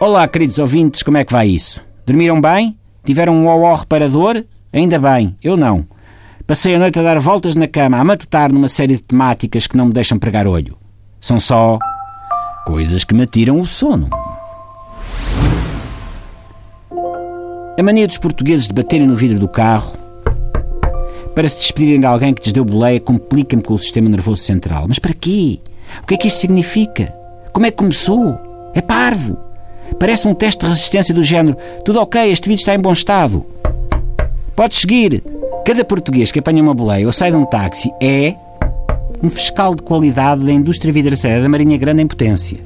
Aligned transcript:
Olá, 0.00 0.28
queridos 0.28 0.60
ouvintes, 0.60 1.02
como 1.02 1.16
é 1.16 1.24
que 1.24 1.32
vai 1.32 1.48
isso? 1.48 1.84
Dormiram 2.06 2.40
bem? 2.40 2.78
Tiveram 3.04 3.34
um 3.34 3.48
ó 3.48 3.74
reparador? 3.74 4.44
Ainda 4.72 4.96
bem, 4.96 5.34
eu 5.42 5.56
não. 5.56 5.88
Passei 6.46 6.76
a 6.76 6.78
noite 6.78 7.00
a 7.00 7.02
dar 7.02 7.18
voltas 7.18 7.56
na 7.56 7.66
cama, 7.66 7.98
a 7.98 8.04
matutar 8.04 8.52
numa 8.52 8.68
série 8.68 8.94
de 8.94 9.02
temáticas 9.02 9.66
que 9.66 9.76
não 9.76 9.86
me 9.86 9.92
deixam 9.92 10.16
pregar 10.16 10.46
olho. 10.46 10.78
São 11.20 11.40
só 11.40 11.80
coisas 12.64 13.02
que 13.02 13.12
me 13.12 13.26
tiram 13.26 13.58
o 13.58 13.66
sono. 13.66 14.08
A 17.76 17.82
mania 17.82 18.06
dos 18.06 18.18
portugueses 18.18 18.68
de 18.68 18.74
baterem 18.74 19.08
no 19.08 19.16
vidro 19.16 19.40
do 19.40 19.48
carro 19.48 19.98
para 21.34 21.48
se 21.48 21.58
despedirem 21.58 21.98
de 21.98 22.06
alguém 22.06 22.32
que 22.32 22.44
lhes 22.44 22.52
deu 22.52 22.64
boleia 22.64 23.00
complica-me 23.00 23.64
com 23.64 23.74
o 23.74 23.78
sistema 23.78 24.08
nervoso 24.08 24.44
central. 24.44 24.84
Mas 24.86 25.00
para 25.00 25.12
quê? 25.12 25.58
O 26.04 26.06
que 26.06 26.14
é 26.14 26.16
que 26.16 26.28
isto 26.28 26.38
significa? 26.38 27.12
Como 27.52 27.66
é 27.66 27.72
que 27.72 27.78
começou? 27.78 28.38
É 28.74 28.80
parvo. 28.80 29.47
Parece 29.98 30.26
um 30.26 30.34
teste 30.34 30.64
de 30.64 30.70
resistência 30.70 31.14
do 31.14 31.22
género. 31.22 31.56
Tudo 31.84 32.00
ok, 32.00 32.30
este 32.30 32.48
vidro 32.48 32.60
está 32.60 32.74
em 32.74 32.80
bom 32.80 32.92
estado. 32.92 33.44
Podes 34.56 34.78
seguir. 34.78 35.22
Cada 35.64 35.84
português 35.84 36.32
que 36.32 36.38
apanha 36.38 36.62
uma 36.62 36.74
boleia 36.74 37.06
ou 37.06 37.12
sai 37.12 37.30
de 37.30 37.36
um 37.36 37.44
táxi 37.44 37.92
é 38.00 38.34
um 39.22 39.28
fiscal 39.28 39.74
de 39.74 39.82
qualidade 39.82 40.44
da 40.44 40.52
indústria 40.52 40.92
vidraceira 40.92 41.42
da 41.42 41.48
Marinha 41.48 41.76
Grande 41.76 42.02
em 42.02 42.06
potência. 42.06 42.58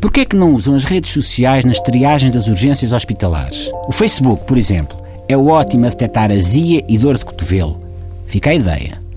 Porquê 0.00 0.20
é 0.20 0.24
que 0.24 0.36
não 0.36 0.54
usam 0.54 0.74
as 0.74 0.84
redes 0.84 1.12
sociais 1.12 1.64
nas 1.64 1.80
triagens 1.80 2.32
das 2.32 2.46
urgências 2.46 2.92
hospitalares? 2.92 3.70
O 3.88 3.92
Facebook, 3.92 4.44
por 4.44 4.56
exemplo, 4.56 4.96
é 5.28 5.36
ótimo 5.36 5.86
a 5.86 5.88
detectar 5.88 6.30
azia 6.30 6.84
e 6.88 6.96
dor 6.96 7.18
de 7.18 7.24
cotovelo. 7.24 7.80
Fica 8.26 8.50
a 8.50 8.54
ideia. 8.54 9.07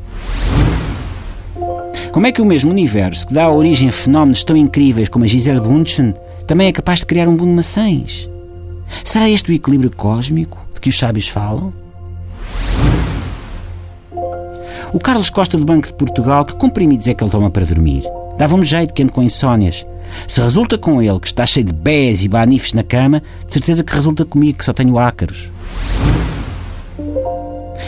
Como 2.11 2.27
é 2.27 2.31
que 2.31 2.41
o 2.41 2.45
mesmo 2.45 2.71
universo 2.71 3.25
que 3.25 3.33
dá 3.33 3.49
origem 3.49 3.87
a 3.87 3.91
fenómenos 3.91 4.43
tão 4.43 4.57
incríveis 4.57 5.07
como 5.07 5.23
a 5.23 5.27
Gisele 5.27 5.61
Bundchen 5.61 6.13
também 6.45 6.67
é 6.67 6.71
capaz 6.73 6.99
de 6.99 7.05
criar 7.05 7.25
um 7.29 7.31
mundo 7.31 7.45
de 7.45 7.51
maçãs? 7.53 8.29
Será 9.01 9.29
este 9.29 9.49
o 9.49 9.53
equilíbrio 9.53 9.89
cósmico 9.89 10.57
de 10.73 10.81
que 10.81 10.89
os 10.89 10.97
sábios 10.97 11.29
falam? 11.29 11.71
O 14.91 14.99
Carlos 14.99 15.29
Costa 15.29 15.57
do 15.57 15.63
Banco 15.63 15.87
de 15.87 15.93
Portugal, 15.93 16.43
que 16.43 16.53
comprimidos 16.55 17.07
é 17.07 17.13
que 17.13 17.23
ele 17.23 17.31
toma 17.31 17.49
para 17.49 17.65
dormir? 17.65 18.03
Dava-me 18.37 18.65
jeito 18.65 18.93
que 18.93 19.03
ando 19.03 19.13
com 19.13 19.23
insónias. 19.23 19.85
Se 20.27 20.41
resulta 20.41 20.77
com 20.77 21.01
ele, 21.01 21.19
que 21.19 21.27
está 21.27 21.45
cheio 21.45 21.65
de 21.65 21.73
bés 21.73 22.25
e 22.25 22.27
banifes 22.27 22.73
na 22.73 22.83
cama, 22.83 23.23
de 23.47 23.53
certeza 23.53 23.85
que 23.85 23.95
resulta 23.95 24.25
comigo, 24.25 24.57
que 24.57 24.65
só 24.65 24.73
tenho 24.73 24.99
ácaros. 24.99 25.49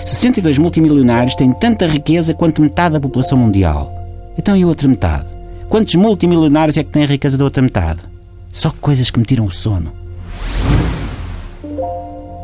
62 0.05 0.57
multimilionários 0.59 1.35
têm 1.35 1.51
tanta 1.51 1.85
riqueza 1.85 2.33
quanto 2.33 2.61
metade 2.61 2.93
da 2.93 3.01
população 3.01 3.37
mundial. 3.37 4.02
Então 4.37 4.57
e 4.57 4.63
a 4.63 4.67
outra 4.67 4.87
metade? 4.87 5.27
Quantos 5.69 5.95
multimilionários 5.95 6.77
é 6.77 6.83
que 6.83 6.91
têm 6.91 7.03
a 7.03 7.07
riqueza 7.07 7.37
da 7.37 7.43
outra 7.43 7.61
metade? 7.61 8.01
Só 8.51 8.71
coisas 8.81 9.09
que 9.09 9.19
me 9.19 9.25
tiram 9.25 9.45
o 9.45 9.51
sono. 9.51 9.93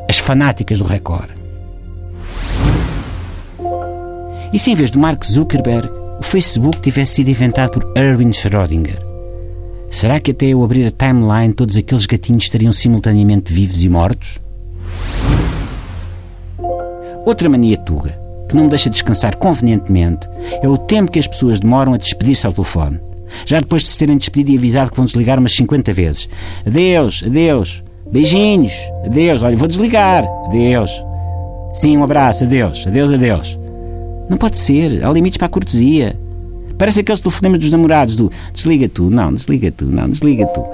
As 0.07 0.17
fanáticas 0.17 0.79
do 0.79 0.83
Record. 0.83 1.29
E 4.51 4.57
se 4.57 4.71
em 4.71 4.75
vez 4.75 4.89
do 4.89 4.99
Mark 4.99 5.23
Zuckerberg, 5.23 5.89
o 6.19 6.23
Facebook 6.23 6.81
tivesse 6.81 7.15
sido 7.15 7.29
inventado 7.29 7.71
por 7.71 7.93
Erwin 7.95 8.31
Schrödinger? 8.31 8.99
Será 9.91 10.19
que 10.19 10.31
até 10.31 10.47
eu 10.47 10.63
abrir 10.63 10.85
a 10.85 10.91
timeline 10.91 11.53
todos 11.53 11.77
aqueles 11.77 12.05
gatinhos 12.05 12.43
estariam 12.43 12.73
simultaneamente 12.73 13.53
vivos 13.53 13.83
e 13.83 13.89
mortos? 13.89 14.39
Outra 17.25 17.49
mania 17.49 17.77
tuga 17.77 18.28
que 18.49 18.55
não 18.55 18.63
me 18.63 18.69
deixa 18.69 18.89
descansar 18.89 19.35
convenientemente 19.37 20.27
é 20.61 20.67
o 20.67 20.77
tempo 20.77 21.11
que 21.11 21.19
as 21.19 21.27
pessoas 21.27 21.59
demoram 21.59 21.93
a 21.93 21.97
despedir-se 21.97 22.45
ao 22.45 22.51
telefone. 22.51 22.99
Já 23.45 23.59
depois 23.59 23.83
de 23.83 23.89
se 23.89 23.97
terem 23.97 24.17
despedido 24.17 24.51
e 24.51 24.57
avisado 24.57 24.89
que 24.89 24.97
vão 24.97 25.05
desligar 25.05 25.37
umas 25.37 25.55
50 25.55 25.93
vezes. 25.93 26.27
Adeus, 26.65 27.23
adeus, 27.25 27.83
beijinhos, 28.11 28.73
adeus, 29.05 29.43
olha, 29.43 29.55
vou 29.55 29.67
desligar, 29.67 30.25
adeus. 30.47 30.91
Sim, 31.73 31.97
um 31.97 32.03
abraço, 32.03 32.43
adeus, 32.43 32.85
adeus, 32.87 33.11
adeus. 33.11 33.57
Não 34.27 34.37
pode 34.37 34.57
ser, 34.57 35.05
há 35.05 35.11
limites 35.11 35.37
para 35.37 35.45
a 35.45 35.49
cortesia. 35.49 36.19
Parece 36.77 37.01
aqueles 37.01 37.21
telefonemas 37.21 37.59
dos 37.59 37.71
namorados 37.71 38.15
do 38.15 38.31
desliga 38.51 38.89
tu, 38.89 39.09
não, 39.09 39.33
desliga 39.33 39.71
tu, 39.71 39.85
não, 39.85 40.09
desliga 40.09 40.45
tu. 40.47 40.65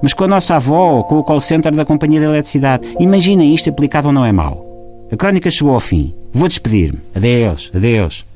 Mas 0.00 0.14
com 0.14 0.24
a 0.24 0.28
nossa 0.28 0.54
avó, 0.54 1.02
com 1.02 1.18
o 1.18 1.24
call 1.24 1.40
center 1.40 1.74
da 1.74 1.84
Companhia 1.84 2.20
da 2.20 2.26
Eletricidade, 2.26 2.86
imagina 3.00 3.42
isto 3.42 3.68
aplicado 3.68 4.06
ou 4.06 4.12
não 4.12 4.24
é 4.24 4.30
mau. 4.30 4.67
A 5.10 5.16
crónica 5.16 5.50
chegou 5.50 5.72
ao 5.72 5.80
fim. 5.80 6.14
Vou 6.34 6.48
despedir-me. 6.48 6.98
Adeus, 7.14 7.72
adeus. 7.74 8.26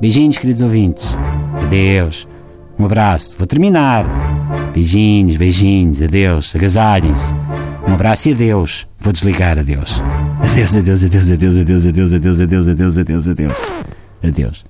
Beijinhos, 0.00 0.38
queridos 0.38 0.62
ouvintes. 0.62 1.04
Adeus. 1.64 2.28
Um 2.78 2.84
abraço. 2.84 3.36
Vou 3.36 3.46
terminar. 3.46 4.06
Beijinhos, 4.72 5.36
beijinhos. 5.36 6.00
Adeus. 6.00 6.54
Agasalhem-se. 6.54 7.34
Um 7.88 7.94
abraço 7.94 8.28
e 8.28 8.32
adeus. 8.32 8.86
Vou 9.00 9.12
desligar. 9.12 9.58
Adeus. 9.58 10.00
Adeus, 10.40 10.76
adeus, 10.76 11.02
adeus, 11.02 11.30
adeus, 11.30 11.56
adeus, 11.56 11.86
adeus, 11.86 12.12
adeus, 12.12 12.40
adeus, 12.40 12.68
adeus, 12.68 12.98
adeus, 12.98 13.28
adeus. 13.28 13.54
Adeus. 14.22 14.64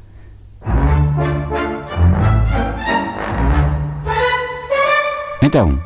Então, 5.43 5.81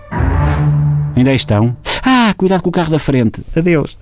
ainda 1.17 1.33
estão? 1.35 1.77
Ah, 2.05 2.35
cuidado 2.37 2.63
com 2.63 2.69
o 2.69 2.73
carro 2.73 2.91
da 2.91 2.99
frente. 2.99 3.43
Adeus. 3.57 3.97